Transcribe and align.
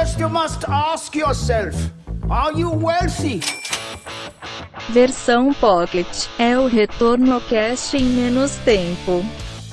First 0.00 0.18
you 0.18 0.30
must 0.30 0.64
ask 0.66 1.14
yourself, 1.14 1.76
are 2.30 2.58
you 2.58 2.70
wealthy? 2.70 3.40
Versão 4.88 5.52
Pocket 5.52 6.06
é 6.38 6.58
o 6.58 6.66
retorno 6.66 7.38
cash 7.42 7.92
em 7.92 8.04
menos 8.04 8.56
tempo. 8.64 9.22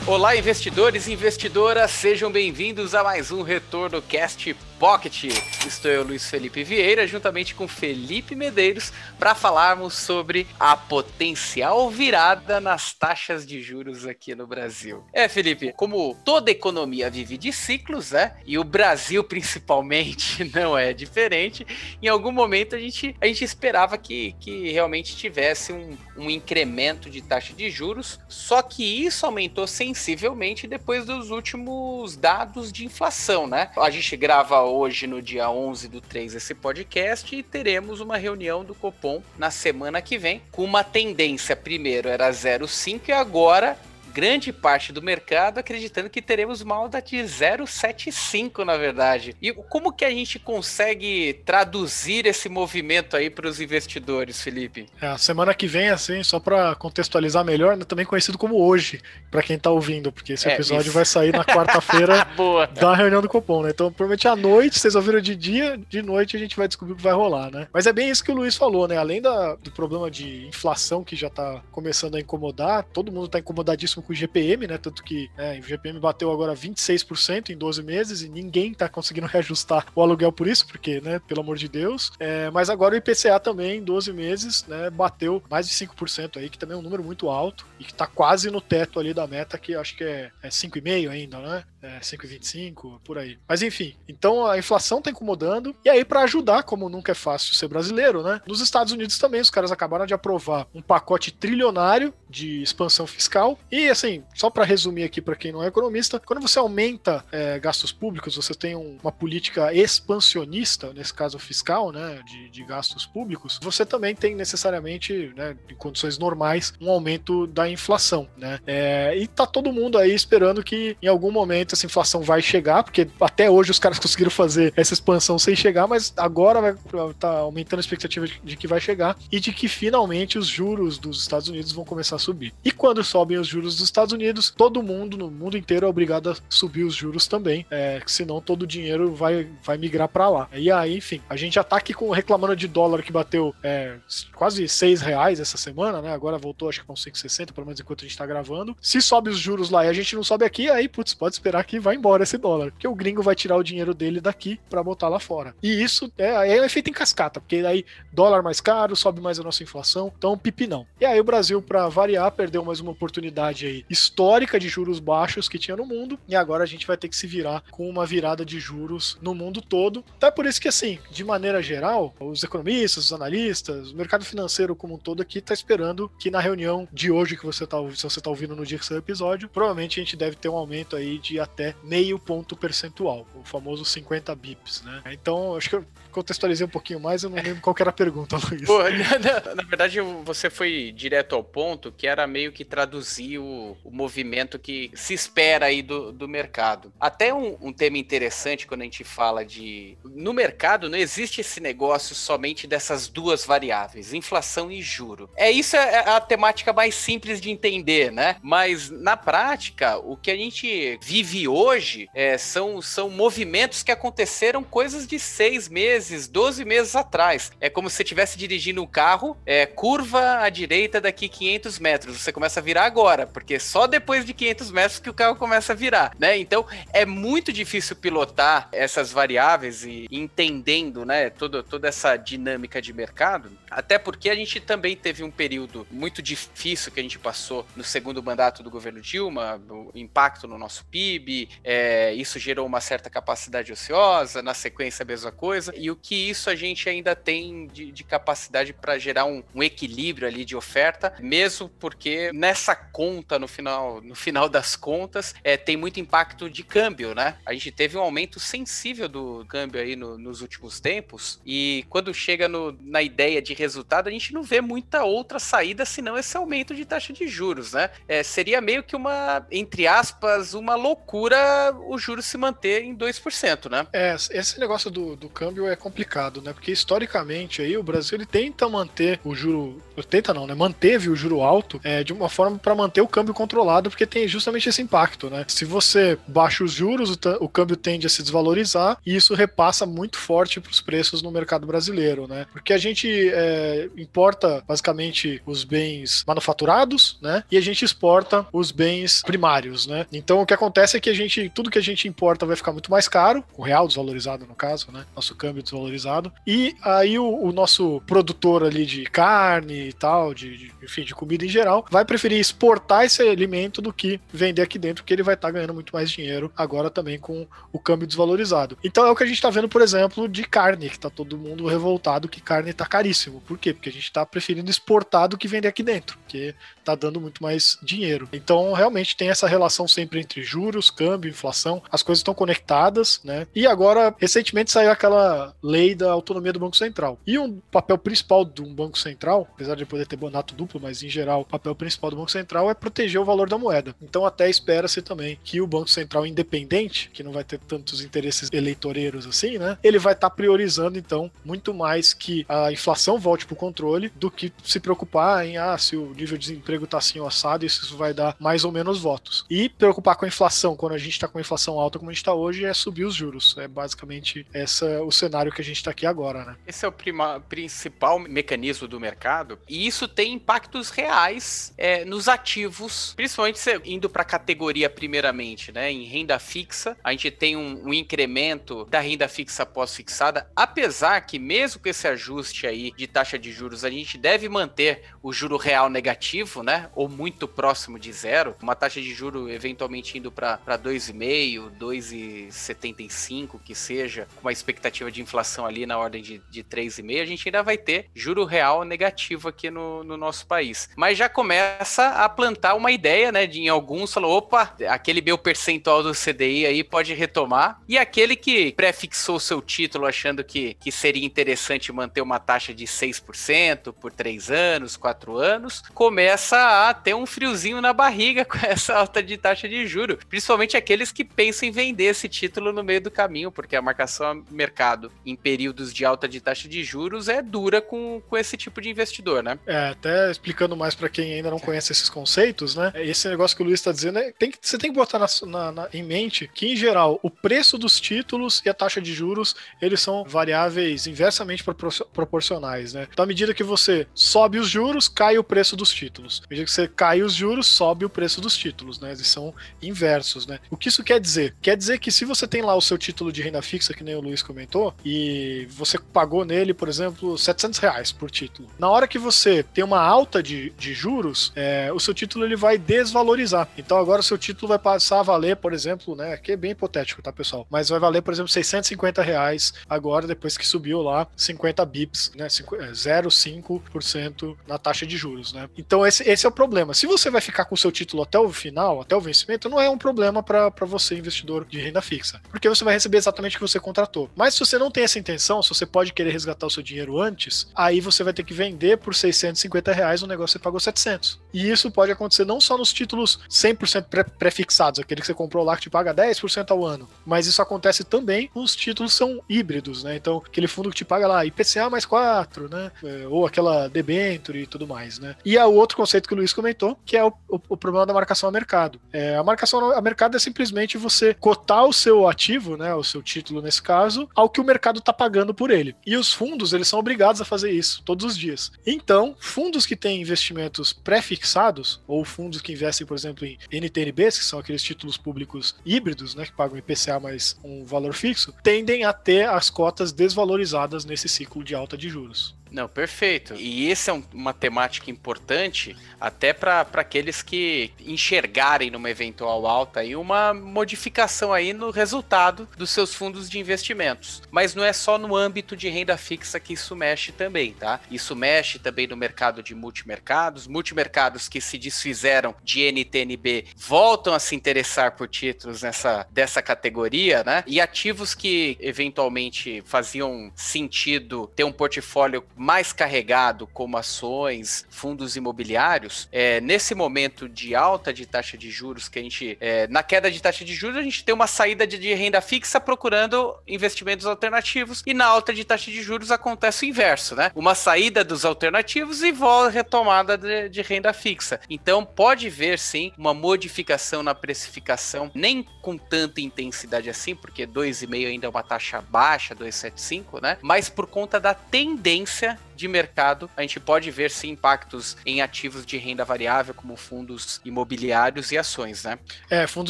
Olá, 0.06 0.36
investidores 0.36 1.08
e 1.08 1.14
investidoras, 1.14 1.92
sejam 1.92 2.30
bem-vindos 2.30 2.94
a 2.94 3.06
mais 3.06 3.32
um 3.32 3.42
Retorno 3.42 4.02
Cast 4.02 4.54
Pocket. 4.80 5.26
Estou 5.66 5.90
eu, 5.90 6.04
Luiz 6.04 6.30
Felipe 6.30 6.64
Vieira, 6.64 7.08
juntamente 7.08 7.56
com 7.56 7.68
Felipe 7.68 8.36
Medeiros, 8.36 8.94
para 9.18 9.34
falarmos 9.34 9.96
sobre 9.96 10.48
a 10.60 10.78
potencial 10.78 11.90
virada 11.90 12.62
nas 12.62 12.94
taxas 12.94 13.46
de 13.46 13.62
juros 13.62 14.06
aqui 14.06 14.36
no 14.36 14.46
Brasil. 14.46 15.04
É, 15.12 15.28
Felipe, 15.28 15.74
como 15.76 16.16
toda 16.24 16.52
economia 16.52 17.10
vive 17.10 17.38
de 17.38 17.52
ciclos, 17.52 18.12
né? 18.12 18.38
E 18.46 18.58
o 18.58 18.64
Brasil 18.64 19.24
principalmente 19.24 20.44
não 20.56 20.78
é 20.78 20.94
diferente. 20.94 21.66
Em 22.02 22.08
algum 22.08 22.32
momento 22.32 22.76
a 22.76 22.80
gente, 22.80 23.16
a 23.20 23.26
gente 23.26 23.44
esperava 23.44 23.98
que, 23.98 24.36
que 24.40 24.72
realmente 24.72 25.16
tivesse 25.16 25.74
um, 25.74 25.98
um 26.16 26.30
incremento 26.30 27.10
de 27.10 27.22
taxa 27.22 27.54
de 27.54 27.70
juros, 27.70 28.20
só 28.28 28.62
que 28.62 28.84
isso 29.06 29.26
aumentou 29.26 29.66
sensivelmente 29.66 30.68
depois 30.68 31.06
dos 31.06 31.32
últimos 31.32 32.16
dados 32.16 32.72
de 32.72 32.86
inflação, 32.86 33.48
né? 33.48 33.72
A 33.76 33.90
gente 33.90 34.16
grava 34.16 34.67
hoje, 34.68 35.08
no 35.08 35.22
dia 35.22 35.50
11 35.50 35.88
do 35.88 36.02
3, 36.02 36.36
esse 36.36 36.54
podcast 36.54 37.36
e 37.36 37.42
teremos 37.42 38.00
uma 38.00 38.18
reunião 38.18 38.64
do 38.64 38.76
Copom 38.76 39.22
na 39.38 39.50
semana 39.50 40.02
que 40.02 40.18
vem, 40.18 40.42
com 40.52 40.64
uma 40.64 40.84
tendência. 40.84 41.56
Primeiro 41.56 42.10
era 42.10 42.30
0,5 42.30 43.02
e 43.08 43.12
agora 43.12 43.78
grande 44.18 44.52
parte 44.52 44.92
do 44.92 45.00
mercado 45.00 45.60
acreditando 45.60 46.10
que 46.10 46.24
teremos 46.24 46.62
uma 46.62 46.76
alta 46.76 47.00
de 47.00 47.18
0,75, 47.18 48.66
na 48.66 48.76
verdade. 48.76 49.36
E 49.40 49.54
como 49.54 49.94
que 49.94 50.04
a 50.04 50.10
gente 50.10 50.40
consegue 50.40 51.40
traduzir 51.46 52.26
esse 52.26 52.50
movimento 52.50 53.16
aí 53.16 53.30
para 53.30 53.48
os 53.48 53.62
investidores, 53.62 54.42
Felipe? 54.42 54.88
É, 55.00 55.06
a 55.06 55.20
semana 55.20 55.54
que 55.54 55.68
vem, 55.68 55.90
assim, 55.90 56.24
só 56.24 56.40
para 56.40 56.74
contextualizar 56.74 57.46
melhor, 57.46 57.78
né, 57.78 57.86
também 57.86 58.08
conhecido 58.08 58.40
como 58.40 58.60
hoje, 58.60 59.00
para 59.30 59.44
quem 59.44 59.56
está 59.56 59.70
ouvindo, 59.70 60.12
porque 60.12 60.34
esse 60.34 60.50
é, 60.50 60.54
episódio 60.56 60.92
vai 60.92 61.06
sair 61.06 61.32
na 61.32 61.46
quarta-feira 61.46 62.28
da 62.74 62.96
reunião 62.96 63.22
do 63.22 63.30
Copom, 63.30 63.62
né? 63.62 63.70
Então, 63.70 63.92
provavelmente 63.92 64.28
à 64.28 64.36
noite, 64.36 64.80
vocês 64.80 64.96
ouviram 64.96 65.22
de 65.22 65.36
dia, 65.36 65.80
de 65.88 66.02
noite 66.02 66.36
a 66.36 66.40
gente 66.40 66.58
vai 66.58 66.68
descobrir 66.68 66.94
o 66.94 66.98
que 66.98 67.04
vai 67.04 67.14
rolar, 67.14 67.52
né? 67.52 67.68
Mas 67.72 67.86
é 67.86 67.94
bem 67.94 68.10
isso 68.10 68.24
que 68.24 68.32
o 68.32 68.36
Luiz 68.36 68.56
falou, 68.56 68.88
né? 68.88 68.98
Além 68.98 69.22
da, 69.22 69.54
do 69.54 69.70
problema 69.70 70.10
de 70.10 70.48
inflação 70.48 71.04
que 71.04 71.16
já 71.16 71.28
está 71.28 71.62
começando 71.72 72.16
a 72.16 72.20
incomodar, 72.20 72.84
todo 72.92 73.12
mundo 73.12 73.28
está 73.28 73.38
incomodadíssimo 73.38 74.07
com 74.08 74.14
o 74.14 74.16
GPM, 74.16 74.66
né? 74.66 74.78
Tanto 74.78 75.04
que 75.04 75.30
é, 75.38 75.60
o 75.60 75.64
GPM 75.64 76.00
bateu 76.00 76.32
agora 76.32 76.54
26% 76.54 77.50
em 77.50 77.58
12 77.58 77.84
meses 77.84 78.22
e 78.22 78.30
ninguém 78.30 78.74
tá 78.74 78.88
conseguindo 78.88 79.28
reajustar 79.28 79.88
o 79.94 80.02
aluguel 80.02 80.32
por 80.32 80.48
isso, 80.48 80.66
porque, 80.66 81.02
né, 81.02 81.20
pelo 81.28 81.42
amor 81.42 81.58
de 81.58 81.68
Deus. 81.68 82.12
É, 82.20 82.50
mas 82.52 82.70
agora 82.70 82.96
o 82.96 82.98
IPCA 82.98 83.40
também, 83.40 83.80
em 83.80 83.84
12 83.84 84.14
meses, 84.14 84.66
né, 84.66 84.90
bateu 84.90 85.44
mais 85.50 85.68
de 85.68 85.76
5% 85.76 86.38
aí, 86.38 86.50
que 86.50 86.58
também 86.58 86.76
é 86.76 86.80
um 86.80 86.84
número 86.84 87.04
muito 87.04 87.30
alto 87.30 87.66
e 87.80 87.84
que 87.84 87.94
tá 87.94 88.08
quase 88.08 88.50
no 88.50 88.62
teto 88.62 89.00
ali 89.00 89.14
da 89.14 89.28
meta, 89.28 89.58
que 89.58 89.76
acho 89.76 89.96
que 89.98 90.04
é, 90.04 90.32
é 90.42 90.48
5,5 90.48 91.10
ainda, 91.10 91.40
né? 91.40 91.64
É 91.88 92.00
5,25, 92.00 93.00
por 93.04 93.18
aí. 93.18 93.40
Mas 93.48 93.62
enfim, 93.62 93.96
então 94.10 94.46
a 94.46 94.58
inflação 94.58 95.02
tá 95.02 95.10
incomodando. 95.10 95.74
E 95.86 95.90
aí, 95.90 96.04
para 96.04 96.22
ajudar, 96.22 96.64
como 96.64 96.90
nunca 96.90 97.14
é 97.14 97.16
fácil 97.16 97.54
ser 97.54 97.68
brasileiro, 97.70 98.22
né? 98.22 98.42
Nos 98.46 98.60
Estados 98.60 98.92
Unidos 98.92 99.18
também, 99.18 99.40
os 99.40 99.50
caras 99.50 99.72
acabaram 99.72 100.06
de 100.06 100.14
aprovar 100.14 100.68
um 100.76 100.82
pacote 100.82 101.32
trilionário 101.32 102.14
de 102.30 102.62
expansão 102.62 103.08
fiscal. 103.08 103.58
E 103.72 103.90
assim, 103.90 104.24
só 104.36 104.50
para 104.50 104.66
resumir 104.66 105.04
aqui 105.04 105.22
para 105.22 105.36
quem 105.36 105.52
não 105.52 105.64
é 105.64 105.68
economista, 105.68 106.20
quando 106.20 106.42
você 106.42 106.60
aumenta 106.60 107.24
é, 107.32 107.58
gastos 107.60 107.92
públicos, 107.92 108.36
você 108.36 108.54
tem 108.54 108.76
um, 108.76 108.98
uma 109.02 109.12
política 109.12 109.74
expansionista, 109.74 110.92
nesse 110.94 111.14
caso 111.14 111.40
fiscal, 111.40 111.92
né, 111.92 112.22
de, 112.26 112.50
de 112.50 112.66
gastos 112.66 113.06
públicos, 113.06 113.60
você 113.62 113.86
também 113.86 114.14
tem 114.14 114.36
necessariamente, 114.36 115.32
né, 115.36 115.56
em 115.70 115.76
condições 115.76 116.18
normais, 116.18 116.74
um 116.82 116.90
aumento 116.90 117.48
da 117.48 117.70
inflação, 117.70 118.28
né? 118.36 118.60
É, 118.68 119.18
e 119.18 119.28
tá 119.28 119.46
todo 119.46 119.72
mundo 119.72 119.98
aí 119.98 120.14
esperando 120.14 120.64
que 120.64 120.98
em 121.02 121.08
algum 121.08 121.32
momento 121.32 121.77
essa 121.78 121.86
inflação 121.86 122.22
vai 122.22 122.42
chegar, 122.42 122.84
porque 122.84 123.08
até 123.22 123.50
hoje 123.50 123.72
os 123.72 123.80
caras 123.80 124.00
conseguiram 124.00 124.32
fazer 124.32 124.74
essa 124.76 124.94
expansão 124.94 125.38
sem 125.38 125.56
chegar, 125.56 125.88
mas 125.88 126.14
agora 126.18 126.62
vai 126.62 126.76
tá 127.20 127.30
aumentando 127.30 127.80
a 127.80 127.82
expectativa 127.82 128.28
de, 128.28 128.58
que 128.58 128.68
vai 128.68 128.80
chegar 128.80 129.16
e 129.32 129.40
de 129.40 129.52
que 129.54 129.68
finalmente 129.68 130.38
os 130.38 130.48
juros 130.48 130.98
dos 130.98 131.22
Estados 131.22 131.48
Unidos 131.48 131.72
vão 131.72 131.86
começar 131.86 132.16
a 132.16 132.20
subir. 132.20 132.54
E 132.64 132.72
quando 132.72 133.04
sobem 133.04 133.38
os 133.38 133.48
juros 133.48 133.78
dos 133.78 133.86
Estados 133.86 134.14
Unidos, 134.14 134.54
todo 134.56 134.84
mundo 134.84 135.18
no 135.18 135.30
mundo 135.30 135.58
inteiro 135.58 135.86
é 135.86 135.90
obrigado 135.90 136.32
a 136.32 136.36
subir 136.50 136.84
os 136.84 136.96
juros 136.96 137.28
também, 137.28 137.66
é, 137.70 138.02
senão 138.06 138.42
todo 138.42 138.64
o 138.64 138.68
dinheiro 138.68 139.14
vai, 139.14 139.48
vai 139.64 139.78
migrar 139.78 140.08
para 140.08 140.30
lá. 140.30 140.50
E 140.54 140.72
aí, 140.72 140.98
enfim, 140.98 141.22
a 141.30 141.36
gente 141.36 141.54
já 141.54 141.64
tá 141.64 141.78
aqui 141.78 141.94
com, 141.94 142.10
reclamando 142.10 142.56
de 142.56 142.68
dólar 142.68 143.04
que 143.04 143.12
bateu 143.12 143.54
é, 143.64 143.96
quase 144.34 144.68
6 144.68 145.02
reais 145.02 145.40
essa 145.40 145.58
semana, 145.58 146.02
né? 146.02 146.14
Agora 146.14 146.38
voltou, 146.38 146.70
acho 146.70 146.82
que 146.82 146.88
com 146.88 146.94
5,60, 146.94 147.52
pelo 147.54 147.68
menos 147.68 147.80
enquanto 147.80 148.04
a 148.04 148.08
gente 148.08 148.18
tá 148.18 148.26
gravando. 148.26 148.76
Se 148.82 149.02
sobe 149.02 149.30
os 149.30 149.38
juros 149.38 149.70
lá 149.70 149.86
e 149.86 149.90
a 149.90 149.94
gente 149.94 150.16
não 150.16 150.24
sobe 150.24 150.46
aqui, 150.46 150.70
aí, 150.70 150.88
putz, 150.88 151.14
pode 151.14 151.36
esperar 151.36 151.57
que 151.64 151.80
vai 151.80 151.96
embora 151.96 152.24
esse 152.24 152.38
dólar. 152.38 152.72
Porque 152.72 152.88
o 152.88 152.96
gringo 152.96 153.22
vai 153.22 153.36
tirar 153.36 153.58
o 153.58 153.64
dinheiro 153.64 153.94
dele 153.94 154.22
daqui 154.22 154.60
para 154.70 154.84
botar 154.84 155.10
lá 155.10 155.20
fora. 155.20 155.56
E 155.62 155.82
isso 155.82 156.12
é, 156.18 156.58
é 156.58 156.62
um 156.62 156.66
efeito 156.66 156.90
em 156.90 156.94
cascata, 156.94 157.40
porque 157.40 157.58
aí 157.58 157.86
dólar 158.12 158.42
mais 158.42 158.60
caro, 158.60 158.96
sobe 158.96 159.22
mais 159.22 159.40
a 159.40 159.44
nossa 159.44 159.64
inflação, 159.64 160.12
então 160.18 160.38
pipi 160.38 160.68
não. 160.68 160.86
E 161.00 161.06
aí 161.06 161.20
o 161.20 161.24
Brasil, 161.24 161.62
para 161.62 161.88
variar, 161.90 162.32
perdeu 162.32 162.64
mais 162.64 162.80
uma 162.80 162.92
oportunidade 162.92 163.66
aí 163.66 163.86
histórica 163.90 164.60
de 164.60 164.70
juros 164.70 165.00
baixos 165.00 165.50
que 165.50 165.60
tinha 165.60 165.78
no 165.78 165.86
mundo, 165.86 166.20
e 166.28 166.36
agora 166.36 166.64
a 166.64 166.68
gente 166.68 166.88
vai 166.88 166.98
ter 166.98 167.08
que 167.08 167.16
se 167.16 167.28
virar 167.28 167.64
com 167.72 167.90
uma 167.90 168.06
virada 168.06 168.46
de 168.46 168.60
juros 168.60 169.18
no 169.22 169.34
mundo 169.34 169.62
todo. 169.62 170.04
Então 170.18 170.30
é 170.30 170.32
por 170.32 170.46
isso 170.46 170.62
que, 170.62 170.68
assim, 170.68 171.00
de 171.12 171.24
maneira 171.24 171.62
geral, 171.62 172.16
os 172.20 172.44
economistas, 172.44 173.06
os 173.06 173.14
analistas, 173.14 173.92
o 173.92 173.96
mercado 173.96 174.26
financeiro 174.26 174.76
como 174.76 174.96
um 174.96 174.98
todo 174.98 175.22
aqui 175.22 175.40
está 175.40 175.54
esperando 175.54 176.12
que 176.20 176.32
na 176.32 176.40
reunião 176.40 176.88
de 176.92 177.12
hoje 177.12 177.38
que 177.38 177.46
você 177.46 177.64
está 177.64 177.78
se 177.96 178.04
você 178.04 178.20
está 178.20 178.30
ouvindo 178.30 178.56
no 178.56 178.66
dia 178.66 178.78
que 178.78 178.94
o 178.94 178.98
episódio, 178.98 179.50
provavelmente 179.50 180.00
a 180.00 180.04
gente 180.04 180.16
deve 180.16 180.36
ter 180.36 180.50
um 180.50 180.56
aumento 180.56 180.96
aí 180.96 181.18
de 181.20 181.40
até 181.54 181.76
meio 181.84 182.20
ponto 182.20 182.56
percentual, 182.56 183.26
o 183.36 183.44
famoso 183.44 183.84
50 183.84 184.36
bips, 184.36 184.84
né? 184.84 185.02
Então, 185.12 185.56
acho 185.56 185.70
que 185.70 185.76
eu 185.76 185.86
contextualizei 186.18 186.66
um 186.66 186.70
pouquinho 186.70 187.00
mais, 187.00 187.22
eu 187.22 187.30
não 187.30 187.38
lembro 187.38 187.62
qual 187.62 187.76
era 187.80 187.92
a 187.92 187.94
pergunta, 187.94 188.38
Luiz. 188.50 188.66
Pô, 188.66 188.80
na, 188.90 189.56
na, 189.56 189.64
verdade, 189.64 190.00
você 190.24 190.50
foi 190.50 190.92
direto 190.96 191.36
ao 191.36 191.44
ponto, 191.44 191.92
que 191.92 192.08
era 192.08 192.26
meio 192.26 192.52
que 192.52 192.66
traduzir 192.66 193.38
o, 193.38 193.78
o 193.84 193.92
movimento 193.92 194.58
que 194.58 194.92
se 194.96 195.14
espera 195.14 195.68
aí 195.68 195.84
do, 195.84 196.12
do 196.12 196.28
mercado. 196.28 196.92
Até 197.00 197.34
um, 197.34 197.58
um, 197.62 197.72
tema 197.72 197.98
interessante 197.98 198.66
quando 198.66 198.82
a 198.82 198.86
gente 198.86 199.04
fala 199.04 199.46
de. 199.46 199.96
No 200.04 200.34
mercado 200.34 200.90
não 200.90 200.98
existe 200.98 201.42
esse 201.42 201.60
negócio 201.60 202.16
somente 202.16 202.66
dessas 202.66 203.08
duas 203.08 203.46
variáveis, 203.46 204.14
inflação 204.14 204.72
e 204.72 204.82
juro. 204.82 205.30
É 205.36 205.52
isso 205.52 205.76
é, 205.76 205.96
é 205.96 206.10
a 206.10 206.20
temática 206.20 206.74
mais 206.74 206.96
simples 206.96 207.40
de 207.40 207.52
entender, 207.52 208.12
né? 208.12 208.38
Mas 208.42 208.90
na 208.90 209.16
prática, 209.16 209.98
o 209.98 210.18
que 210.18 210.32
a 210.32 210.36
gente 210.36 210.98
vive 211.02 211.37
hoje 211.46 212.08
é, 212.16 212.38
são, 212.38 212.82
são 212.82 213.10
movimentos 213.10 213.84
que 213.84 213.92
aconteceram 213.92 214.64
coisas 214.64 215.06
de 215.06 215.20
seis 215.20 215.68
meses 215.68 215.98
meses, 215.98 216.28
12 216.28 216.66
meses 216.66 216.96
atrás. 216.96 217.52
É 217.60 217.70
como 217.70 217.90
se 217.90 217.98
você 217.98 218.04
estivesse 218.04 218.38
dirigindo 218.38 218.82
um 218.82 218.88
carro, 218.88 219.36
é, 219.46 219.66
curva 219.66 220.40
à 220.40 220.50
direita 220.50 221.02
daqui 221.02 221.28
500 221.28 221.80
metros. 221.80 222.18
Você 222.18 222.32
começa 222.32 222.60
a 222.60 222.64
virar 222.64 222.86
agora, 222.86 223.26
porque 223.26 223.60
só 223.60 223.88
depois 223.88 224.26
de 224.26 224.34
500 224.34 224.72
metros 224.72 225.00
que 225.00 225.10
o 225.10 225.14
carro 225.14 225.36
começa 225.36 225.74
a 225.74 225.76
virar, 225.76 226.14
né? 226.20 226.38
Então 226.38 226.66
é 226.94 227.06
muito 227.06 227.52
difícil 227.52 227.96
pilotar 227.96 228.70
essas 228.72 229.12
variáveis 229.12 229.84
e 229.84 230.08
entendendo, 230.12 231.06
né, 231.06 231.30
toda, 231.30 231.64
toda 231.64 231.88
essa 231.88 232.16
dinâmica 232.16 232.82
de 232.82 232.94
mercado. 232.94 233.52
Até 233.70 233.98
porque 233.98 234.30
a 234.30 234.36
gente 234.36 234.60
também 234.60 234.96
teve 234.96 235.24
um 235.24 235.32
período 235.32 235.88
muito 235.92 236.22
difícil 236.22 236.92
que 236.92 237.00
a 237.00 237.04
gente 237.04 237.20
passou 237.20 237.66
no 237.76 237.84
segundo 237.84 238.22
mandato 238.24 238.64
do 238.64 238.70
governo 238.70 239.02
Dilma, 239.02 239.62
o 239.70 239.92
impacto 239.96 240.48
no 240.48 240.58
nosso 240.58 240.86
PIB, 240.86 241.27
é, 241.64 242.14
isso 242.14 242.40
gerou 242.40 242.66
uma 242.66 242.82
certa 242.82 243.10
capacidade 243.10 243.72
ociosa, 243.72 244.42
na 244.42 244.54
sequência 244.54 245.04
a 245.04 245.06
mesma 245.06 245.32
coisa, 245.32 245.74
e 245.76 245.92
o 245.92 245.96
que 245.96 246.30
isso 246.30 246.50
a 246.50 246.56
gente 246.56 246.90
ainda 246.90 247.16
tem 247.16 247.68
de, 247.68 247.92
de 247.92 248.04
capacidade 248.04 248.74
para 248.74 248.98
gerar 248.98 249.26
um, 249.26 249.44
um, 249.54 249.64
equilíbrio 249.64 250.28
ali 250.28 250.46
de 250.46 250.56
oferta, 250.56 251.14
mesmo 251.20 251.70
porque 251.80 252.32
nessa 252.34 252.76
conta, 252.76 253.38
no 253.38 253.48
final, 253.48 254.02
no 254.02 254.16
final 254.16 254.48
das 254.48 254.76
contas, 254.76 255.36
é, 255.44 255.58
tem 255.58 255.76
muito 255.76 256.00
impacto 256.00 256.50
de 256.50 256.64
câmbio, 256.64 257.14
né? 257.14 257.38
A 257.46 257.54
gente 257.54 257.72
teve 257.72 257.98
um 257.98 258.02
aumento 258.02 258.40
sensível 258.40 259.10
do 259.10 259.46
câmbio 259.48 259.82
aí 259.82 259.96
no, 259.96 260.18
nos 260.18 260.42
últimos 260.42 260.80
tempos, 260.80 261.40
e 261.46 261.86
quando 261.90 262.14
chega 262.14 262.48
no, 262.48 262.78
na 262.82 263.02
ideia 263.02 263.42
de 263.42 263.54
resultado, 263.54 264.08
a 264.08 264.12
gente 264.12 264.34
não 264.34 264.44
vê 264.44 264.62
muita 264.62 265.04
outra 265.04 265.40
saída 265.40 265.86
senão 265.86 266.18
esse 266.18 266.36
aumento 266.38 266.74
de 266.74 266.86
taxa 266.86 267.12
de 267.12 267.28
juros, 267.28 267.74
né? 267.74 267.90
É, 268.08 268.24
seria 268.24 268.62
meio 268.62 268.84
que 268.84 268.96
uma, 268.96 269.46
entre 269.52 269.88
aspas, 269.88 270.54
uma 270.54 270.76
loucura 270.76 271.17
procura 271.18 271.76
o 271.88 271.98
juro 271.98 272.22
se 272.22 272.38
manter 272.38 272.84
em 272.84 272.96
2%, 272.96 273.70
né? 273.72 273.88
É, 273.92 274.16
esse 274.16 274.60
negócio 274.60 274.92
do, 274.92 275.16
do 275.16 275.28
câmbio 275.28 275.68
é 275.68 275.76
complicado, 275.76 276.42
né? 276.42 276.54
Porque 276.54 276.72
historicamente 276.72 277.62
aí 277.62 277.76
o 277.76 277.84
Brasil 277.84 278.18
ele 278.18 278.26
tenta 278.26 278.70
manter 278.70 279.20
o 279.24 279.34
juro, 279.34 279.82
tenta 280.10 280.34
não, 280.34 280.46
né? 280.46 280.54
Manteve 280.54 281.10
o 281.10 281.16
juro 281.16 281.42
alto 281.42 281.82
é, 281.84 282.04
de 282.04 282.14
uma 282.14 282.30
forma 282.30 282.58
para 282.60 282.76
manter 282.76 283.02
o 283.02 283.08
câmbio 283.08 283.34
controlado, 283.34 283.90
porque 283.90 284.06
tem 284.06 284.28
justamente 284.28 284.70
esse 284.70 284.82
impacto, 284.82 285.30
né? 285.30 285.44
Se 285.48 285.66
você 285.66 286.18
baixa 286.28 286.64
os 286.64 286.72
juros, 286.72 287.10
o, 287.10 287.18
o 287.40 287.50
câmbio 287.50 287.76
tende 287.76 288.06
a 288.06 288.10
se 288.10 288.22
desvalorizar 288.22 288.98
e 289.06 289.16
isso 289.16 289.34
repassa 289.34 289.86
muito 289.86 290.18
forte 290.18 290.60
para 290.60 290.72
os 290.72 290.82
preços 290.82 291.22
no 291.24 291.32
mercado 291.32 291.66
brasileiro, 291.66 292.28
né? 292.28 292.46
Porque 292.52 292.74
a 292.74 292.78
gente 292.78 293.08
é, 293.34 293.90
importa 293.98 294.64
basicamente 294.68 295.42
os 295.46 295.64
bens 295.64 296.24
manufaturados, 296.28 297.18
né? 297.22 297.44
E 297.52 297.58
a 297.58 297.62
gente 297.62 297.84
exporta 297.84 298.46
os 298.54 298.72
bens 298.72 299.24
primários, 299.24 299.88
né? 299.88 300.06
Então 300.14 300.42
o 300.42 300.46
que 300.46 300.54
acontece 300.54 300.96
é 300.96 301.00
que 301.00 301.07
a 301.10 301.14
gente, 301.14 301.50
tudo 301.50 301.70
que 301.70 301.80
a 301.80 301.84
gente 301.84 302.08
importa 302.08 302.46
vai 302.46 302.56
ficar 302.56 302.72
muito 302.72 302.92
mais 302.92 303.08
caro, 303.08 303.44
o 303.56 303.62
real 303.62 303.88
desvalorizado 303.88 304.46
no 304.46 304.56
caso, 304.56 304.92
né? 304.92 305.06
Nosso 305.16 305.36
câmbio 305.36 305.64
desvalorizado. 305.64 306.32
E 306.46 306.76
aí 306.82 307.18
o, 307.18 307.26
o 307.26 307.52
nosso 307.52 308.02
produtor 308.06 308.64
ali 308.64 308.86
de 308.86 309.04
carne 309.06 309.90
e 309.90 309.94
tal, 309.94 310.34
de, 310.34 310.58
de, 310.58 310.72
enfim, 310.84 311.04
de 311.04 311.16
comida 311.16 311.46
em 311.46 311.50
geral, 311.50 311.86
vai 311.90 312.06
preferir 312.06 312.40
exportar 312.40 313.06
esse 313.06 313.22
alimento 313.22 313.82
do 313.82 313.94
que 313.94 314.20
vender 314.32 314.62
aqui 314.62 314.78
dentro, 314.78 315.04
porque 315.04 315.14
ele 315.14 315.24
vai 315.24 315.36
estar 315.36 315.48
tá 315.48 315.52
ganhando 315.52 315.74
muito 315.74 315.92
mais 315.94 316.10
dinheiro 316.10 316.52
agora 316.56 316.90
também 316.90 317.20
com 317.20 317.48
o 317.72 317.80
câmbio 317.80 318.08
desvalorizado. 318.08 318.78
Então 318.84 319.06
é 319.06 319.12
o 319.12 319.16
que 319.16 319.24
a 319.24 319.28
gente 319.28 319.36
está 319.36 319.50
vendo, 319.50 319.70
por 319.70 319.82
exemplo, 319.82 320.28
de 320.28 320.44
carne, 320.44 320.90
que 320.90 321.00
tá 321.00 321.10
todo 321.10 321.38
mundo 321.38 321.66
revoltado 321.68 322.28
que 322.28 322.42
carne 322.42 322.74
tá 322.74 322.86
caríssimo. 322.86 323.42
Por 323.42 323.58
quê? 323.58 323.74
Porque 323.74 323.90
a 323.90 323.92
gente 323.92 324.12
tá 324.12 324.26
preferindo 324.26 324.70
exportar 324.70 325.28
do 325.28 325.38
que 325.38 325.48
vender 325.48 325.68
aqui 325.68 325.84
dentro, 325.84 326.18
porque 326.20 326.54
tá 326.84 326.96
dando 326.96 327.20
muito 327.20 327.42
mais 327.42 327.78
dinheiro. 327.82 328.28
Então, 328.32 328.74
realmente 328.74 329.16
tem 329.16 329.30
essa 329.30 329.48
relação 329.48 329.88
sempre 329.88 330.20
entre 330.20 330.42
juros, 330.44 330.90
câmbio, 330.98 331.30
inflação, 331.30 331.82
as 331.92 332.02
coisas 332.02 332.20
estão 332.20 332.34
conectadas, 332.34 333.22
né? 333.24 333.48
E 333.56 333.68
agora, 333.68 334.14
recentemente 334.18 334.72
saiu 334.72 334.90
aquela 334.90 335.54
lei 335.62 335.94
da 335.94 336.12
autonomia 336.12 336.52
do 336.52 336.60
Banco 336.60 336.76
Central. 336.76 337.20
E 337.26 337.38
um 337.38 337.60
papel 337.72 337.98
principal 337.98 338.44
de 338.44 338.64
um 338.64 338.74
Banco 338.74 338.98
Central, 338.98 339.48
apesar 339.54 339.76
de 339.76 339.86
poder 339.86 340.08
ter 340.08 340.16
bonato 340.16 340.56
duplo, 340.56 340.80
mas 340.82 341.04
em 341.04 341.10
geral, 341.10 341.42
o 341.42 341.46
papel 341.46 341.76
principal 341.76 342.10
do 342.10 342.18
Banco 342.18 342.32
Central 342.32 342.70
é 342.70 342.74
proteger 342.74 343.22
o 343.22 343.26
valor 343.26 343.48
da 343.48 343.58
moeda. 343.58 343.96
Então, 344.02 344.26
até 344.26 344.50
espera-se 344.50 345.02
também 345.02 345.38
que 345.44 345.62
o 345.62 345.68
Banco 345.68 345.90
Central 345.90 346.26
independente, 346.26 347.10
que 347.14 347.24
não 347.24 347.32
vai 347.32 347.44
ter 347.44 347.60
tantos 347.60 348.02
interesses 348.02 348.50
eleitoreiros 348.52 349.28
assim, 349.28 349.58
né? 349.58 349.78
Ele 349.84 350.00
vai 350.00 350.14
estar 350.14 350.30
tá 350.30 350.36
priorizando, 350.36 350.98
então, 350.98 351.30
muito 351.46 351.74
mais 351.74 352.14
que 352.14 352.46
a 352.50 352.72
inflação 352.72 353.20
volte 353.20 353.46
para 353.46 353.54
o 353.54 353.58
controle 353.58 354.12
do 354.16 354.32
que 354.32 354.52
se 354.64 354.80
preocupar 354.80 355.46
em, 355.46 355.58
ah, 355.58 355.78
se 355.78 355.96
o 355.96 356.14
nível 356.14 356.38
de 356.38 356.48
desemprego 356.48 356.86
está 356.86 356.98
assim 356.98 357.20
ou 357.20 357.28
assado, 357.28 357.66
isso 357.66 357.96
vai 357.98 358.14
dar 358.14 358.36
mais 358.40 358.64
ou 358.64 358.72
menos 358.72 359.00
votos. 359.00 359.46
E 359.50 359.70
preocupar 359.70 360.16
com 360.16 360.26
a 360.26 360.28
inflação, 360.28 360.76
quando 360.88 360.96
a 360.96 361.00
gente 361.00 361.12
está 361.12 361.28
com 361.28 361.38
inflação 361.38 361.78
alta 361.78 362.00
como 362.00 362.10
a 362.10 362.14
gente 362.14 362.22
está 362.22 362.34
hoje, 362.34 362.64
é 362.64 362.74
subir 362.74 363.04
os 363.04 363.14
juros. 363.14 363.58
É 363.58 363.68
basicamente 363.68 364.48
essa 364.54 365.02
o 365.02 365.12
cenário 365.12 365.52
que 365.52 365.62
a 365.62 365.64
gente 365.64 365.76
está 365.76 365.92
aqui 365.92 366.06
agora, 366.06 366.46
né? 366.46 366.56
Esse 366.66 366.86
é 366.86 366.88
o 366.88 366.92
prima, 366.94 367.42
principal 367.42 368.18
mecanismo 368.18 368.88
do 368.88 368.98
mercado 368.98 369.60
e 369.68 369.86
isso 369.86 370.08
tem 370.08 370.34
impactos 370.34 370.90
reais 370.90 371.74
é, 371.78 372.06
nos 372.06 372.30
ativos, 372.30 373.14
principalmente 373.18 373.60
indo 373.84 374.10
para 374.10 374.22
a 374.22 374.26
categoria 374.26 374.90
primeiramente, 374.90 375.74
né? 375.74 375.92
Em 375.92 376.06
renda 376.06 376.40
fixa, 376.40 376.96
a 377.04 377.12
gente 377.12 377.30
tem 377.32 377.58
um, 377.58 377.90
um 377.90 377.94
incremento 377.94 378.86
da 378.86 379.02
renda 379.02 379.28
fixa 379.28 379.66
pós-fixada, 379.66 380.50
apesar 380.56 381.20
que 381.20 381.38
mesmo 381.38 381.82
com 381.82 381.90
esse 381.90 382.08
ajuste 382.08 382.66
aí 382.66 382.94
de 382.96 383.08
taxa 383.08 383.38
de 383.38 383.52
juros, 383.52 383.84
a 383.84 383.90
gente 383.90 384.18
deve 384.18 384.48
manter 384.48 385.04
o 385.22 385.34
juro 385.34 385.58
real 385.58 385.90
negativo, 385.90 386.64
né? 386.64 386.90
Ou 386.96 387.10
muito 387.10 387.46
próximo 387.46 388.00
de 388.00 388.14
zero. 388.14 388.56
Uma 388.62 388.76
taxa 388.76 389.02
de 389.02 389.14
juro 389.14 389.50
eventualmente 389.50 390.18
indo 390.18 390.32
para 390.32 390.77
2,5, 390.78 391.72
2,75, 391.78 393.60
que 393.64 393.74
seja, 393.74 394.28
com 394.36 394.42
uma 394.42 394.52
expectativa 394.52 395.12
de 395.12 395.22
inflação 395.22 395.66
ali 395.66 395.86
na 395.86 395.98
ordem 395.98 396.22
de, 396.22 396.42
de 396.50 396.64
3,5, 396.64 397.22
a 397.22 397.26
gente 397.26 397.48
ainda 397.48 397.64
vai 397.64 397.78
ter 397.78 398.10
juro 398.14 398.46
real 398.46 398.84
negativo 398.84 399.48
aqui 399.50 399.70
no, 399.70 400.04
no 400.04 400.18
nosso 400.18 400.46
país. 400.46 400.90
Mas 400.96 401.18
já 401.18 401.30
começa 401.30 402.10
a 402.10 402.30
plantar 402.30 402.76
uma 402.76 402.92
ideia, 402.92 403.32
né? 403.32 403.46
De 403.46 403.62
em 403.62 403.70
alguns 403.70 404.14
falou: 404.14 404.38
opa, 404.38 404.76
aquele 404.90 405.22
meu 405.22 405.38
percentual 405.38 406.04
do 406.04 406.14
CDI 406.14 406.66
aí 406.66 406.84
pode 406.84 407.14
retomar. 407.14 407.82
E 407.88 407.98
aquele 407.98 408.36
que 408.36 408.72
prefixou 408.74 409.40
seu 409.40 409.62
título 409.62 410.06
achando 410.06 410.44
que, 410.44 410.76
que 410.76 410.92
seria 410.92 411.26
interessante 411.26 411.92
manter 411.92 412.22
uma 412.22 412.40
taxa 412.40 412.74
de 412.74 412.86
6% 412.86 413.94
por 413.94 414.12
3 414.12 414.52
anos, 414.52 414.98
4 414.98 415.38
anos, 415.38 415.84
começa 415.94 416.90
a 416.90 416.94
ter 416.94 417.14
um 417.14 417.26
friozinho 417.26 417.82
na 417.82 417.94
barriga 417.94 418.44
com 418.46 418.58
essa 418.58 418.96
alta 418.96 419.22
de 419.22 419.38
taxa 419.38 419.68
de 419.68 419.86
juro. 419.88 420.18
Principalmente 420.58 420.78
aqueles 420.78 421.12
que 421.12 421.24
pensam 421.24 421.70
em 421.70 421.72
vender 421.72 422.06
esse 422.06 422.28
título 422.28 422.74
no 422.74 422.84
meio 422.84 423.00
do 423.00 423.12
caminho, 423.12 423.52
porque 423.52 423.76
a 423.76 423.82
marcação 423.82 424.32
a 424.32 424.54
mercado 424.54 425.12
em 425.24 425.36
períodos 425.36 425.94
de 425.94 426.04
alta 426.04 426.28
de 426.28 426.42
taxa 426.42 426.68
de 426.68 426.84
juros 426.84 427.30
é 427.30 427.44
dura 427.44 427.80
com, 427.80 428.20
com 428.28 428.36
esse 428.36 428.58
tipo 428.58 428.82
de 428.82 428.90
investidor, 428.90 429.44
né? 429.44 429.60
É, 429.68 429.90
até 429.90 430.32
explicando 430.32 430.76
mais 430.76 430.96
para 430.96 431.10
quem 431.10 431.34
ainda 431.34 431.52
não 431.52 431.60
conhece 431.60 431.92
esses 431.92 432.10
conceitos, 432.10 432.76
né? 432.76 432.92
Esse 432.96 433.30
negócio 433.30 433.56
que 433.56 433.62
o 433.62 433.66
Luiz 433.68 433.80
está 433.80 433.92
dizendo, 433.92 434.18
é, 434.18 434.32
tem 434.32 434.50
que, 434.50 434.58
você 434.60 434.80
tem 434.80 434.90
que 434.90 434.96
botar 434.96 435.20
na, 435.20 435.28
na, 435.46 435.72
na, 435.72 435.90
em 435.94 436.02
mente 436.02 436.50
que, 436.52 436.72
em 436.72 436.76
geral, 436.76 437.20
o 437.22 437.30
preço 437.30 437.78
dos 437.78 438.00
títulos 438.00 438.64
e 438.66 438.70
a 438.70 438.74
taxa 438.74 439.00
de 439.00 439.14
juros, 439.14 439.56
eles 439.80 440.02
são 440.02 440.24
variáveis 440.24 441.06
inversamente 441.06 441.64
proporcionais, 441.64 442.94
né? 442.94 443.08
Então, 443.12 443.24
à 443.24 443.28
medida 443.28 443.54
que 443.54 443.64
você 443.64 444.08
sobe 444.16 444.58
os 444.58 444.68
juros, 444.68 445.08
cai 445.08 445.38
o 445.38 445.44
preço 445.44 445.76
dos 445.76 445.92
títulos. 445.92 446.42
À 446.46 446.48
medida 446.50 446.66
que 446.66 446.72
você 446.72 446.88
cai 446.88 447.22
os 447.22 447.36
juros, 447.36 447.68
sobe 447.68 448.06
o 448.06 448.10
preço 448.10 448.42
dos 448.42 448.58
títulos, 448.58 449.00
né? 449.00 449.12
Eles 449.12 449.28
são 449.28 449.54
inversos, 449.82 450.47
né? 450.48 450.60
O 450.70 450.78
que 450.78 450.90
isso 450.90 451.04
quer 451.04 451.20
dizer? 451.20 451.56
Quer 451.62 451.78
dizer 451.78 452.00
que 452.00 452.12
se 452.12 452.26
você 452.26 452.48
tem 452.48 452.62
lá 452.62 452.76
o 452.76 452.82
seu 452.82 452.98
título 452.98 453.32
de 453.32 453.42
renda 453.42 453.62
fixa, 453.62 453.94
que 453.94 454.04
nem 454.04 454.16
o 454.16 454.22
Luiz 454.22 454.42
comentou, 454.42 454.94
e 455.06 455.68
você 455.70 456.00
pagou 456.00 456.46
nele, 456.46 456.74
por 456.74 456.88
exemplo, 456.88 457.38
700 457.38 457.80
reais 457.80 458.12
por 458.12 458.32
título. 458.32 458.70
Na 458.80 458.90
hora 458.90 459.08
que 459.08 459.20
você 459.20 459.64
tem 459.64 459.84
uma 459.84 460.02
alta 460.02 460.42
de, 460.42 460.72
de 460.72 460.94
juros, 460.94 461.52
é, 461.56 461.92
o 461.94 462.00
seu 462.00 462.14
título 462.14 462.46
ele 462.46 462.56
vai 462.56 462.78
desvalorizar. 462.78 463.68
Então 463.78 463.98
agora 463.98 464.22
o 464.22 464.24
seu 464.24 464.38
título 464.38 464.70
vai 464.70 464.80
passar 464.80 465.20
a 465.20 465.24
valer, 465.24 465.58
por 465.58 465.74
exemplo, 465.74 466.16
né? 466.16 466.34
Aqui 466.34 466.54
é 466.54 466.58
bem 466.58 466.72
hipotético, 466.72 467.22
tá, 467.22 467.32
pessoal? 467.32 467.68
Mas 467.70 467.90
vai 467.90 468.00
valer, 468.00 468.22
por 468.22 468.34
exemplo, 468.34 468.50
650 468.50 469.22
reais 469.22 469.74
agora, 469.90 470.28
depois 470.28 470.58
que 470.58 470.66
subiu 470.66 471.02
lá 471.02 471.28
50 471.36 471.86
bips, 471.86 472.32
né? 472.36 472.48
0,5% 472.48 474.52
é, 474.52 474.56
na 474.68 474.78
taxa 474.78 475.06
de 475.06 475.18
juros, 475.18 475.54
né? 475.54 475.70
Então 475.78 476.06
esse, 476.06 476.28
esse 476.30 476.46
é 476.46 476.50
o 476.50 476.52
problema. 476.52 476.94
Se 476.94 477.06
você 477.06 477.30
vai 477.30 477.42
ficar 477.42 477.66
com 477.66 477.76
o 477.76 477.78
seu 477.78 477.92
título 477.92 478.24
até 478.24 478.40
o 478.40 478.52
final, 478.52 479.02
até 479.02 479.16
o 479.16 479.22
vencimento, 479.22 479.70
não 479.70 479.80
é 479.80 479.90
um 479.90 479.98
problema 479.98 480.37
para 480.44 480.72
você, 480.82 481.16
investidor 481.16 481.66
de 481.66 481.80
renda 481.80 482.02
fixa. 482.02 482.42
Porque 482.50 482.70
você 482.70 482.84
vai 482.84 482.94
receber 482.94 483.18
exatamente 483.18 483.56
o 483.56 483.60
que 483.60 483.68
você 483.68 483.80
contratou. 483.80 484.30
Mas 484.36 484.54
se 484.54 484.60
você 484.60 484.78
não 484.78 484.92
tem 484.92 485.04
essa 485.04 485.20
intenção, 485.20 485.62
se 485.62 485.70
você 485.70 485.86
pode 485.86 486.14
querer 486.14 486.32
resgatar 486.32 486.68
o 486.68 486.72
seu 486.72 486.84
dinheiro 486.84 487.20
antes, 487.20 487.68
aí 487.76 488.00
você 488.00 488.24
vai 488.24 488.34
ter 488.34 488.44
que 488.44 488.54
vender 488.54 488.98
por 488.98 489.16
650 489.16 489.92
reais 489.92 490.24
um 490.24 490.28
negócio 490.28 490.58
que 490.58 490.60
você 490.60 490.64
pagou 490.64 490.80
700. 490.80 491.40
E 491.54 491.70
isso 491.70 491.92
pode 491.92 492.12
acontecer 492.12 492.46
não 492.46 492.60
só 492.60 492.78
nos 492.78 492.94
títulos 492.94 493.40
100% 493.50 494.28
pré-fixados, 494.38 495.00
aquele 495.00 495.22
que 495.22 495.28
você 495.28 495.34
comprou 495.34 495.64
lá 495.64 495.76
que 495.76 495.84
te 495.84 495.90
paga 495.90 496.14
10% 496.14 496.72
ao 496.72 496.86
ano, 496.86 497.08
mas 497.26 497.48
isso 497.48 497.62
acontece 497.62 498.04
também 498.04 498.48
com 498.48 498.62
os 498.62 498.76
títulos 498.76 499.14
são 499.14 499.42
híbridos, 499.50 500.04
né? 500.04 500.16
Então, 500.16 500.42
aquele 500.46 500.68
fundo 500.68 500.90
que 500.90 500.96
te 500.96 501.06
paga 501.06 501.28
lá 501.28 501.46
IPCA 501.46 501.90
mais 501.90 502.06
4, 502.06 502.70
né? 502.70 502.92
É, 503.04 503.28
ou 503.28 503.46
aquela 503.46 503.88
debenture 503.88 504.60
e 504.60 504.68
tudo 504.68 504.88
mais, 504.88 505.20
né? 505.20 505.36
E 505.46 505.58
há 505.58 505.66
o 505.66 505.76
outro 505.76 505.98
conceito 505.98 506.28
que 506.28 506.34
o 506.34 506.38
Luiz 506.38 506.54
comentou, 506.54 506.98
que 507.06 507.16
é 507.16 507.24
o, 507.24 507.32
o, 507.50 507.60
o 507.70 507.78
problema 507.78 508.06
da 508.06 508.14
marcação 508.14 508.50
a 508.50 508.52
mercado. 508.52 509.00
É, 509.12 509.36
a 509.36 509.44
marcação 509.44 509.92
a 509.92 510.02
mercado 510.02 510.27
é 510.36 510.40
simplesmente 510.40 510.98
você 510.98 511.34
cotar 511.34 511.86
o 511.86 511.94
seu 511.94 512.28
ativo, 512.28 512.76
né? 512.76 512.94
O 512.94 513.04
seu 513.04 513.22
título 513.22 513.62
nesse 513.62 513.82
caso, 513.82 514.30
ao 514.36 514.50
que 514.50 514.60
o 514.60 514.64
mercado 514.64 515.00
está 515.00 515.14
pagando 515.14 515.54
por 515.54 515.72
ele. 515.72 515.96
E 516.06 516.18
os 516.18 516.34
fundos, 516.34 516.74
eles 516.74 516.88
são 516.88 517.00
obrigados 517.00 517.40
a 517.42 517.46
fazer 517.46 517.72
isso 517.72 518.02
todos 518.04 518.26
os 518.26 518.38
dias. 518.38 518.72
Então, 518.86 519.36
fundos 519.40 519.86
que 519.86 519.96
têm 519.96 520.22
investimentos 520.22 520.92
pré-fixados, 520.94 522.02
ou 522.08 522.26
fundos 522.26 522.62
que 522.62 522.74
investem, 522.74 523.06
por 523.08 523.16
exemplo, 523.16 523.46
em 523.46 523.58
NTNBs, 523.72 524.40
que 524.40 524.46
são 524.46 524.60
aqueles 524.60 524.84
títulos 524.84 525.18
públicos 525.18 525.76
híbridos, 525.86 526.36
né? 526.36 526.46
Que 526.46 526.52
pagam 526.52 526.78
IPCA 526.78 527.20
mais 527.20 527.58
um 527.64 527.84
valor 527.86 528.14
fixo, 528.14 528.54
tendem 528.64 529.06
a 529.06 529.14
ter 529.14 529.48
as 529.48 529.70
cotas 529.70 530.12
desvalorizadas 530.12 531.06
nesse 531.06 531.30
ciclo 531.30 531.64
de 531.64 531.76
alta 531.76 531.98
de 531.98 532.10
juros. 532.10 532.56
Não, 532.78 532.88
perfeito. 532.88 533.56
E 533.56 533.90
esse 533.90 534.08
é 534.12 534.14
um, 534.14 534.24
uma 534.32 534.54
temática 534.54 535.10
importante 535.10 535.98
até 536.22 536.54
para 536.54 536.86
aqueles 536.94 537.42
que 537.42 537.92
enxergarem 538.00 538.92
numa 538.92 539.10
eventual 539.10 539.66
alta 539.66 540.02
aí 540.02 540.16
uma 540.16 540.54
modificação 540.54 541.52
aí 541.52 541.74
no 541.74 541.90
resultado 541.90 542.70
dos 542.78 542.92
seus 542.92 543.16
fundos 543.16 543.50
de 543.50 543.58
investimentos. 543.58 544.44
Mas 544.52 544.76
não 544.76 544.84
é 544.84 544.94
só 544.94 545.18
no 545.18 545.36
âmbito 545.36 545.76
de 545.76 545.90
renda 545.90 546.16
fixa 546.18 546.60
que 546.60 546.74
isso 546.74 546.96
mexe 546.96 547.32
também, 547.32 547.74
tá? 547.74 548.00
Isso 548.12 548.36
mexe 548.36 548.78
também 548.78 549.08
no 549.08 549.18
mercado 549.18 549.64
de 549.64 549.74
multimercados. 549.74 550.68
Multimercados 550.68 551.50
que 551.50 551.60
se 551.60 551.80
desfizeram 551.80 552.54
de 552.64 552.84
NTNB 552.92 553.66
voltam 553.76 554.36
a 554.36 554.40
se 554.40 554.56
interessar 554.56 555.16
por 555.16 555.28
títulos 555.28 555.82
nessa 555.82 556.28
dessa 556.30 556.62
categoria, 556.62 557.44
né? 557.44 557.64
E 557.66 557.82
ativos 557.82 558.36
que 558.36 558.78
eventualmente 558.80 559.82
faziam 559.84 560.52
sentido 560.56 561.52
ter 561.56 561.64
um 561.64 561.72
portfólio 561.72 562.44
mais 562.68 562.92
carregado, 562.92 563.66
como 563.66 563.96
ações, 563.96 564.86
fundos 564.90 565.38
imobiliários, 565.38 566.28
é, 566.34 566.60
nesse 566.60 566.94
momento 566.94 567.48
de 567.48 567.74
alta 567.74 568.14
de 568.14 568.26
taxa 568.26 568.58
de 568.58 568.70
juros 568.70 569.08
que 569.08 569.18
a 569.18 569.22
gente, 569.22 569.58
é, 569.62 569.88
na 569.88 570.04
queda 570.04 570.30
de 570.30 570.42
taxa 570.42 570.66
de 570.66 570.76
juros, 570.76 570.98
a 570.98 571.02
gente 571.02 571.24
tem 571.24 571.34
uma 571.34 571.48
saída 571.48 571.88
de, 571.88 571.98
de, 571.98 572.14
renda 572.14 572.42
fixa 572.42 572.78
procurando 572.78 573.56
investimentos 573.66 574.26
alternativos 574.26 575.02
e 575.06 575.14
na 575.14 575.24
alta 575.24 575.54
de 575.54 575.64
taxa 575.64 575.90
de 575.90 576.02
juros 576.02 576.30
acontece 576.30 576.86
o 576.86 576.90
inverso, 576.90 577.38
né? 577.38 577.54
Uma 577.56 577.74
saída 577.74 578.22
dos 578.22 578.44
alternativos 578.44 579.24
e 579.24 579.32
volta 579.32 579.70
retomada 579.70 580.38
de, 580.38 580.68
de 580.68 580.82
renda 580.82 581.14
fixa. 581.14 581.62
Então 581.70 582.04
pode 582.04 582.50
ver 582.50 582.78
sim 582.80 583.14
uma 583.18 583.34
modificação 583.34 584.22
na 584.22 584.36
precificação, 584.36 585.32
nem 585.34 585.66
com 585.82 585.98
tanta 585.98 586.42
intensidade 586.42 587.10
assim, 587.10 587.34
porque 587.34 587.66
2,5 587.66 588.28
ainda 588.28 588.46
é 588.46 588.50
uma 588.50 588.62
taxa 588.62 589.00
baixa, 589.00 589.56
2,75, 589.56 590.42
né? 590.42 590.58
Mas 590.62 590.90
por 590.90 591.08
conta 591.08 591.40
da 591.40 591.54
tendência 591.54 592.47
Удача! 592.48 592.67
De 592.78 592.88
mercado, 592.88 593.50
a 593.58 593.62
gente 593.62 593.80
pode 593.80 594.10
ver 594.12 594.32
sim 594.32 594.50
impactos 594.52 595.18
em 595.26 595.42
ativos 595.42 595.86
de 595.86 595.98
renda 595.98 596.24
variável, 596.24 596.74
como 596.74 596.96
fundos 596.96 597.60
imobiliários 597.66 598.52
e 598.52 598.58
ações, 598.58 599.04
né? 599.04 599.18
É, 599.50 599.68
fundos 599.68 599.90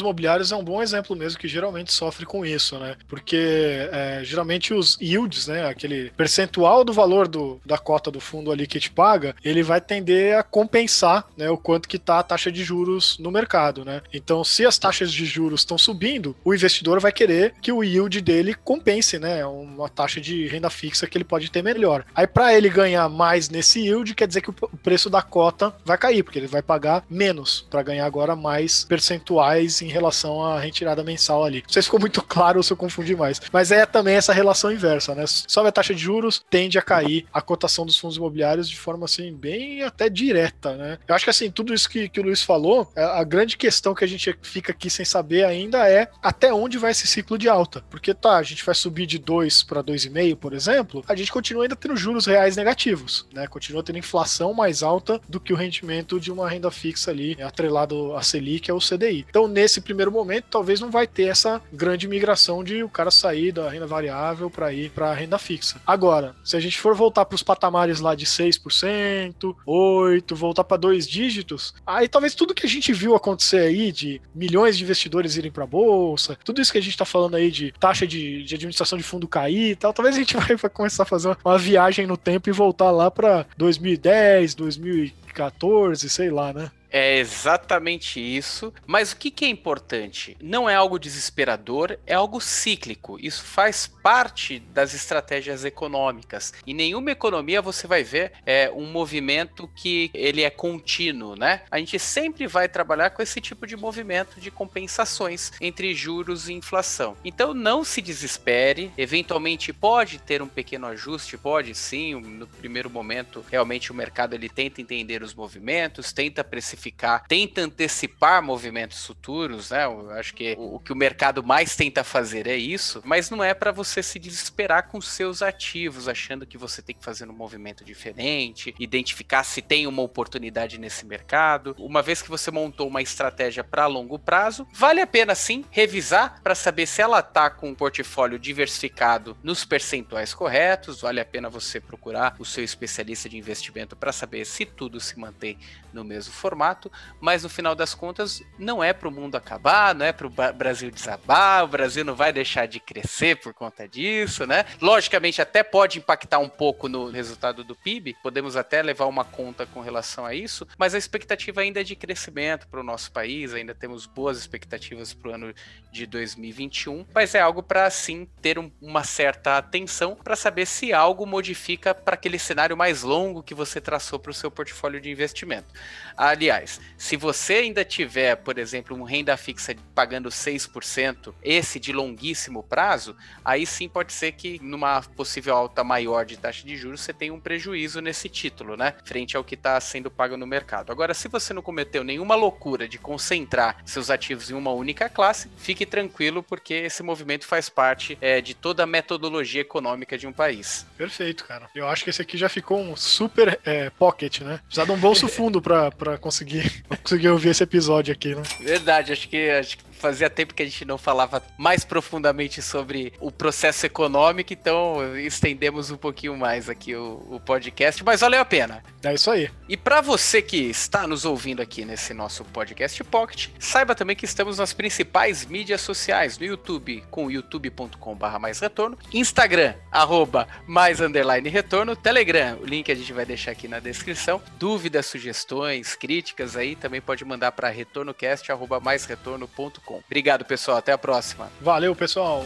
imobiliários 0.00 0.50
é 0.50 0.56
um 0.56 0.64
bom 0.64 0.82
exemplo 0.82 1.14
mesmo 1.14 1.38
que 1.38 1.46
geralmente 1.46 1.92
sofre 1.92 2.24
com 2.24 2.44
isso, 2.44 2.78
né? 2.78 2.96
Porque 3.06 3.88
é, 3.92 4.20
geralmente 4.24 4.72
os 4.74 4.98
yields, 5.00 5.46
né, 5.46 5.66
aquele 5.66 6.10
percentual 6.16 6.84
do 6.84 6.92
valor 6.92 7.28
do, 7.28 7.60
da 7.64 7.78
cota 7.78 8.10
do 8.10 8.20
fundo 8.20 8.50
ali 8.50 8.66
que 8.66 8.80
te 8.80 8.90
paga, 8.90 9.34
ele 9.44 9.62
vai 9.62 9.80
tender 9.80 10.36
a 10.36 10.42
compensar, 10.42 11.26
né, 11.36 11.50
o 11.50 11.58
quanto 11.58 11.88
que 11.88 11.98
tá 11.98 12.18
a 12.18 12.22
taxa 12.22 12.50
de 12.50 12.64
juros 12.64 13.18
no 13.18 13.30
mercado, 13.30 13.84
né? 13.84 14.00
Então, 14.12 14.42
se 14.42 14.64
as 14.64 14.78
taxas 14.78 15.12
de 15.12 15.24
juros 15.26 15.60
estão 15.60 15.76
subindo, 15.76 16.36
o 16.44 16.54
investidor 16.54 17.00
vai 17.00 17.12
querer 17.12 17.54
que 17.60 17.72
o 17.72 17.84
yield 17.84 18.20
dele 18.20 18.54
compense, 18.54 19.18
né, 19.18 19.44
uma 19.44 19.88
taxa 19.88 20.20
de 20.20 20.46
renda 20.46 20.70
fixa 20.70 21.06
que 21.06 21.16
ele 21.16 21.24
pode 21.24 21.50
ter 21.50 21.62
melhor. 21.62 22.04
Aí 22.14 22.26
para 22.26 22.54
ele 22.54 22.68
ganhar 22.78 23.08
mais 23.08 23.48
nesse 23.48 23.80
yield, 23.80 24.14
quer 24.14 24.28
dizer 24.28 24.40
que 24.40 24.50
o 24.50 24.52
preço 24.52 25.10
da 25.10 25.20
cota 25.20 25.74
vai 25.84 25.98
cair, 25.98 26.22
porque 26.22 26.38
ele 26.38 26.46
vai 26.46 26.62
pagar 26.62 27.04
menos 27.10 27.66
para 27.68 27.82
ganhar 27.82 28.06
agora 28.06 28.36
mais 28.36 28.84
percentuais 28.84 29.82
em 29.82 29.88
relação 29.88 30.44
à 30.44 30.60
retirada 30.60 31.02
mensal 31.02 31.44
ali. 31.44 31.62
Não 31.66 31.72
sei 31.72 31.82
se 31.82 31.86
ficou 31.86 31.98
muito 31.98 32.22
claro 32.22 32.58
ou 32.58 32.62
se 32.62 32.72
eu 32.72 32.76
confundi 32.76 33.16
mais. 33.16 33.40
Mas 33.52 33.72
é 33.72 33.84
também 33.84 34.14
essa 34.14 34.32
relação 34.32 34.70
inversa, 34.70 35.12
né? 35.12 35.24
Sobe 35.26 35.68
a 35.68 35.72
taxa 35.72 35.92
de 35.92 36.00
juros, 36.00 36.44
tende 36.48 36.78
a 36.78 36.82
cair 36.82 37.26
a 37.32 37.42
cotação 37.42 37.84
dos 37.84 37.98
fundos 37.98 38.16
imobiliários 38.16 38.68
de 38.68 38.78
forma 38.78 39.06
assim, 39.06 39.34
bem 39.34 39.82
até 39.82 40.08
direta, 40.08 40.76
né? 40.76 40.98
Eu 41.08 41.14
acho 41.14 41.24
que 41.24 41.30
assim, 41.30 41.50
tudo 41.50 41.74
isso 41.74 41.88
que, 41.88 42.08
que 42.08 42.20
o 42.20 42.22
Luiz 42.22 42.42
falou, 42.42 42.88
é, 42.94 43.02
a 43.02 43.24
grande 43.24 43.56
questão 43.56 43.94
que 43.94 44.04
a 44.04 44.08
gente 44.08 44.38
fica 44.42 44.70
aqui 44.70 44.88
sem 44.88 45.04
saber 45.04 45.44
ainda 45.44 45.88
é 45.88 46.08
até 46.22 46.54
onde 46.54 46.78
vai 46.78 46.92
esse 46.92 47.08
ciclo 47.08 47.36
de 47.36 47.48
alta. 47.48 47.82
Porque 47.90 48.14
tá, 48.14 48.36
a 48.36 48.42
gente 48.44 48.64
vai 48.64 48.74
subir 48.74 49.06
de 49.06 49.18
2 49.18 49.64
para 49.64 49.82
2,5, 49.82 50.36
por 50.36 50.52
exemplo, 50.52 51.04
a 51.08 51.16
gente 51.16 51.32
continua 51.32 51.64
ainda 51.64 51.74
tendo 51.74 51.96
juros 51.96 52.26
reais 52.26 52.56
negativos 52.56 52.67
negativos, 52.68 53.26
né? 53.32 53.46
Continua 53.46 53.82
tendo 53.82 53.98
inflação 53.98 54.52
mais 54.52 54.82
alta 54.82 55.20
do 55.28 55.40
que 55.40 55.52
o 55.52 55.56
rendimento 55.56 56.20
de 56.20 56.30
uma 56.30 56.48
renda 56.48 56.70
fixa 56.70 57.10
ali, 57.10 57.36
atrelado 57.42 58.14
a 58.14 58.22
Selic, 58.22 58.70
é 58.70 58.74
o 58.74 58.78
CDI. 58.78 59.24
Então, 59.28 59.48
nesse 59.48 59.80
primeiro 59.80 60.12
momento, 60.12 60.46
talvez 60.50 60.80
não 60.80 60.90
vai 60.90 61.06
ter 61.06 61.28
essa 61.28 61.62
grande 61.72 62.06
migração 62.06 62.62
de 62.62 62.82
o 62.82 62.88
cara 62.88 63.10
sair 63.10 63.52
da 63.52 63.70
renda 63.70 63.86
variável 63.86 64.50
para 64.50 64.72
ir 64.72 64.90
para 64.90 65.10
a 65.10 65.14
renda 65.14 65.38
fixa. 65.38 65.80
Agora, 65.86 66.34
se 66.44 66.56
a 66.56 66.60
gente 66.60 66.78
for 66.78 66.94
voltar 66.94 67.24
para 67.24 67.34
os 67.34 67.42
patamares 67.42 68.00
lá 68.00 68.14
de 68.14 68.26
6%, 68.26 69.54
8%, 69.66 70.34
voltar 70.34 70.64
para 70.64 70.76
dois 70.76 71.08
dígitos, 71.08 71.74
aí 71.86 72.06
talvez 72.06 72.34
tudo 72.34 72.54
que 72.54 72.66
a 72.66 72.68
gente 72.68 72.92
viu 72.92 73.14
acontecer 73.14 73.60
aí 73.60 73.90
de 73.90 74.20
milhões 74.34 74.76
de 74.76 74.84
investidores 74.84 75.36
irem 75.36 75.50
para 75.50 75.64
a 75.64 75.66
bolsa, 75.66 76.38
tudo 76.44 76.60
isso 76.60 76.72
que 76.72 76.78
a 76.78 76.82
gente 76.82 76.92
está 76.92 77.04
falando 77.04 77.36
aí 77.36 77.50
de 77.50 77.72
taxa 77.78 78.06
de, 78.06 78.42
de, 78.42 78.54
administração 78.54 78.98
de 78.98 79.04
fundo 79.04 79.26
cair 79.26 79.70
e 79.70 79.76
tal, 79.76 79.92
talvez 79.92 80.16
a 80.16 80.18
gente 80.18 80.36
vai 80.56 80.70
começar 80.70 81.04
a 81.04 81.06
fazer 81.06 81.28
uma, 81.28 81.38
uma 81.44 81.58
viagem 81.58 82.06
no 82.06 82.16
tempo 82.16 82.50
e 82.50 82.57
voltar 82.58 82.90
lá 82.90 83.10
para 83.10 83.46
2010, 83.56 84.54
2014, 84.54 86.10
sei 86.10 86.30
lá, 86.30 86.52
né? 86.52 86.70
É 86.90 87.18
exatamente 87.18 88.20
isso. 88.20 88.72
Mas 88.86 89.12
o 89.12 89.16
que, 89.16 89.30
que, 89.30 89.44
é 89.44 89.48
importante? 89.48 90.36
Não 90.40 90.68
é 90.68 90.74
algo 90.74 90.98
desesperador, 90.98 91.98
é 92.06 92.14
algo 92.14 92.40
cíclico. 92.40 93.18
Isso 93.20 93.44
faz 93.44 93.86
parte 93.86 94.58
das 94.58 94.94
estratégias 94.94 95.64
econômicas. 95.64 96.52
Em 96.66 96.74
nenhuma 96.74 97.10
economia 97.10 97.60
você 97.60 97.86
vai 97.86 98.02
ver 98.02 98.32
é, 98.46 98.70
um 98.70 98.90
movimento 98.90 99.68
que 99.76 100.10
ele 100.14 100.42
é 100.42 100.50
contínuo, 100.50 101.36
né? 101.36 101.62
A 101.70 101.78
gente 101.78 101.98
sempre 101.98 102.46
vai 102.46 102.68
trabalhar 102.68 103.10
com 103.10 103.22
esse 103.22 103.40
tipo 103.40 103.66
de 103.66 103.76
movimento 103.76 104.40
de 104.40 104.50
compensações 104.50 105.52
entre 105.60 105.94
juros 105.94 106.48
e 106.48 106.54
inflação. 106.54 107.16
Então 107.24 107.52
não 107.52 107.84
se 107.84 108.00
desespere. 108.00 108.90
Eventualmente 108.96 109.72
pode 109.72 110.18
ter 110.18 110.40
um 110.40 110.48
pequeno 110.48 110.86
ajuste, 110.86 111.36
pode 111.36 111.74
sim. 111.74 112.14
No 112.14 112.46
primeiro 112.46 112.88
momento, 112.88 113.44
realmente 113.50 113.92
o 113.92 113.94
mercado 113.94 114.34
ele 114.34 114.48
tenta 114.48 114.80
entender 114.80 115.22
os 115.22 115.34
movimentos, 115.34 116.12
tenta 116.12 116.42
precificar 116.42 116.77
precificar, 116.78 117.26
tenta 117.26 117.60
antecipar 117.60 118.42
movimentos 118.42 119.04
futuros, 119.04 119.70
né? 119.70 119.84
Eu 119.84 120.10
acho 120.12 120.32
que 120.32 120.54
o, 120.56 120.76
o 120.76 120.80
que 120.80 120.92
o 120.92 120.96
mercado 120.96 121.42
mais 121.42 121.74
tenta 121.74 122.04
fazer 122.04 122.46
é 122.46 122.56
isso, 122.56 123.02
mas 123.04 123.28
não 123.28 123.42
é 123.42 123.52
para 123.52 123.72
você 123.72 124.02
se 124.02 124.18
desesperar 124.18 124.88
com 124.88 125.00
seus 125.00 125.42
ativos, 125.42 126.08
achando 126.08 126.46
que 126.46 126.56
você 126.56 126.80
tem 126.80 126.94
que 126.94 127.04
fazer 127.04 127.28
um 127.28 127.32
movimento 127.32 127.84
diferente, 127.84 128.74
identificar 128.78 129.42
se 129.42 129.60
tem 129.60 129.86
uma 129.86 130.02
oportunidade 130.02 130.78
nesse 130.78 131.04
mercado. 131.04 131.74
Uma 131.78 132.00
vez 132.00 132.22
que 132.22 132.30
você 132.30 132.50
montou 132.50 132.86
uma 132.86 133.02
estratégia 133.02 133.64
para 133.64 133.86
longo 133.86 134.18
prazo, 134.18 134.66
vale 134.72 135.00
a 135.00 135.06
pena 135.06 135.34
sim 135.34 135.64
revisar 135.70 136.40
para 136.42 136.54
saber 136.54 136.86
se 136.86 137.02
ela 137.02 137.20
tá 137.22 137.50
com 137.50 137.70
um 137.70 137.74
portfólio 137.74 138.38
diversificado 138.38 139.36
nos 139.42 139.64
percentuais 139.64 140.32
corretos, 140.32 141.00
vale 141.00 141.20
a 141.20 141.24
pena 141.24 141.50
você 141.50 141.80
procurar 141.80 142.36
o 142.38 142.44
seu 142.44 142.62
especialista 142.62 143.28
de 143.28 143.36
investimento 143.36 143.96
para 143.96 144.12
saber 144.12 144.44
se 144.44 144.64
tudo 144.64 145.00
se 145.00 145.18
mantém 145.18 145.58
no 145.92 146.04
mesmo 146.04 146.32
formato 146.32 146.67
fato, 146.68 146.92
mas 147.20 147.42
no 147.42 147.48
final 147.48 147.74
das 147.74 147.94
contas 147.94 148.42
não 148.58 148.84
é 148.84 148.92
para 148.92 149.08
o 149.08 149.10
mundo 149.10 149.36
acabar, 149.36 149.94
não 149.94 150.04
é 150.04 150.12
para 150.12 150.26
o 150.26 150.30
Brasil 150.30 150.90
desabar, 150.90 151.64
o 151.64 151.68
Brasil 151.68 152.04
não 152.04 152.14
vai 152.14 152.32
deixar 152.32 152.66
de 152.66 152.78
crescer 152.78 153.36
por 153.36 153.54
conta 153.54 153.88
disso, 153.88 154.46
né? 154.46 154.66
Logicamente 154.80 155.40
até 155.40 155.62
pode 155.62 155.98
impactar 155.98 156.38
um 156.38 156.48
pouco 156.48 156.88
no 156.88 157.10
resultado 157.10 157.64
do 157.64 157.74
PIB, 157.74 158.16
podemos 158.22 158.56
até 158.56 158.82
levar 158.82 159.06
uma 159.06 159.24
conta 159.24 159.64
com 159.66 159.80
relação 159.80 160.26
a 160.26 160.34
isso, 160.34 160.66
mas 160.76 160.94
a 160.94 160.98
expectativa 160.98 161.60
ainda 161.62 161.80
é 161.80 161.84
de 161.84 161.96
crescimento 161.96 162.68
para 162.68 162.80
o 162.80 162.84
nosso 162.84 163.10
país, 163.12 163.54
ainda 163.54 163.74
temos 163.74 164.04
boas 164.04 164.38
expectativas 164.38 165.14
para 165.14 165.30
o 165.30 165.34
ano 165.34 165.54
de 165.90 166.06
2021, 166.06 167.06
mas 167.14 167.34
é 167.34 167.40
algo 167.40 167.62
para 167.62 167.88
sim 167.88 168.28
ter 168.42 168.58
um, 168.58 168.70
uma 168.80 169.04
certa 169.04 169.56
atenção 169.56 170.14
para 170.14 170.36
saber 170.36 170.66
se 170.66 170.92
algo 170.92 171.24
modifica 171.24 171.94
para 171.94 172.14
aquele 172.14 172.38
cenário 172.38 172.76
mais 172.76 173.02
longo 173.02 173.42
que 173.42 173.54
você 173.54 173.80
traçou 173.80 174.18
para 174.18 174.30
o 174.30 174.34
seu 174.34 174.50
portfólio 174.50 175.00
de 175.00 175.10
investimento. 175.10 175.68
Aliás, 176.16 176.57
reais. 176.58 176.80
Se 176.96 177.16
você 177.16 177.54
ainda 177.54 177.84
tiver, 177.84 178.36
por 178.36 178.58
exemplo, 178.58 178.96
um 178.96 179.02
renda 179.02 179.36
fixa 179.36 179.74
pagando 179.94 180.28
6%, 180.28 181.34
esse 181.42 181.78
de 181.78 181.92
longuíssimo 181.92 182.62
prazo, 182.62 183.16
aí 183.44 183.64
sim 183.64 183.88
pode 183.88 184.12
ser 184.12 184.32
que 184.32 184.58
numa 184.62 185.02
possível 185.02 185.56
alta 185.56 185.84
maior 185.84 186.24
de 186.24 186.36
taxa 186.36 186.66
de 186.66 186.76
juros 186.76 187.00
você 187.00 187.12
tenha 187.12 187.32
um 187.32 187.40
prejuízo 187.40 188.00
nesse 188.00 188.28
título, 188.28 188.76
né? 188.76 188.94
Frente 189.04 189.36
ao 189.36 189.44
que 189.44 189.54
está 189.54 189.80
sendo 189.80 190.10
pago 190.10 190.36
no 190.36 190.46
mercado. 190.46 190.90
Agora, 190.90 191.14
se 191.14 191.28
você 191.28 191.52
não 191.52 191.62
cometeu 191.62 192.02
nenhuma 192.02 192.34
loucura 192.34 192.88
de 192.88 192.98
concentrar 192.98 193.76
seus 193.84 194.10
ativos 194.10 194.50
em 194.50 194.54
uma 194.54 194.72
única 194.72 195.08
classe, 195.08 195.50
fique 195.56 195.86
tranquilo, 195.86 196.42
porque 196.42 196.74
esse 196.74 197.02
movimento 197.02 197.46
faz 197.46 197.68
parte 197.68 198.18
é, 198.20 198.40
de 198.40 198.54
toda 198.54 198.82
a 198.82 198.86
metodologia 198.86 199.60
econômica 199.60 200.18
de 200.18 200.26
um 200.26 200.32
país. 200.32 200.86
Perfeito, 200.96 201.44
cara. 201.44 201.68
Eu 201.74 201.88
acho 201.88 202.04
que 202.04 202.10
esse 202.10 202.22
aqui 202.22 202.36
já 202.36 202.48
ficou 202.48 202.80
um 202.80 202.96
super 202.96 203.58
é, 203.64 203.90
pocket, 203.90 204.40
né? 204.40 204.60
Precisa 204.66 204.86
de 204.86 204.92
um 204.92 204.96
bolso 204.96 205.28
fundo 205.28 205.60
para 205.60 206.18
conseguir 206.18 206.47
conseguir 207.02 207.28
ouvir 207.28 207.50
esse 207.50 207.62
episódio 207.62 208.12
aqui, 208.12 208.34
né? 208.34 208.42
Verdade, 208.60 209.12
acho 209.12 209.28
que, 209.28 209.50
acho 209.50 209.78
que 209.78 209.84
fazia 209.98 210.30
tempo 210.30 210.54
que 210.54 210.62
a 210.62 210.66
gente 210.66 210.84
não 210.84 210.96
falava 210.96 211.42
mais 211.56 211.84
profundamente 211.84 212.62
sobre 212.62 213.12
o 213.20 213.30
processo 213.30 213.84
econômico, 213.84 214.52
então 214.52 215.16
estendemos 215.18 215.90
um 215.90 215.96
pouquinho 215.96 216.36
mais 216.36 216.68
aqui 216.68 216.94
o, 216.94 217.26
o 217.30 217.40
podcast, 217.40 218.02
mas 218.04 218.20
valeu 218.20 218.40
a 218.40 218.44
pena. 218.44 218.82
É 219.02 219.14
isso 219.14 219.30
aí. 219.30 219.50
E 219.68 219.76
para 219.76 220.00
você 220.00 220.40
que 220.42 220.56
está 220.56 221.06
nos 221.06 221.24
ouvindo 221.24 221.60
aqui 221.60 221.84
nesse 221.84 222.14
nosso 222.14 222.44
podcast 222.44 223.02
Pocket, 223.04 223.48
saiba 223.58 223.94
também 223.94 224.16
que 224.16 224.24
estamos 224.24 224.58
nas 224.58 224.72
principais 224.72 225.44
mídias 225.44 225.80
sociais, 225.80 226.38
no 226.38 226.44
YouTube 226.44 227.04
com 227.10 227.30
youtube.com.br 227.30 228.38
mais 228.40 228.60
retorno, 228.60 228.98
Instagram, 229.12 229.74
arroba 229.90 230.48
mais 230.66 231.00
underline 231.00 231.48
retorno, 231.48 231.96
Telegram, 231.96 232.58
o 232.60 232.66
link 232.66 232.90
a 232.90 232.94
gente 232.94 233.12
vai 233.12 233.24
deixar 233.24 233.52
aqui 233.52 233.68
na 233.68 233.80
descrição. 233.80 234.40
Dúvidas, 234.58 235.06
sugestões, 235.06 235.94
críticas 235.94 236.56
aí, 236.56 236.76
também 236.76 237.00
pode 237.00 237.24
mandar 237.24 237.52
para 237.52 237.68
retornocast, 237.68 238.50
arroba 238.50 238.80
mais 238.80 239.04
retorno.com 239.04 239.87
Obrigado, 240.06 240.44
pessoal. 240.44 240.78
Até 240.78 240.92
a 240.92 240.98
próxima. 240.98 241.50
Valeu, 241.60 241.94
pessoal. 241.94 242.44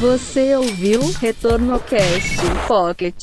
Você 0.00 0.56
ouviu 0.56 1.00
Retorno 1.20 1.78
Cast 1.80 2.40
Pocket. 2.66 3.16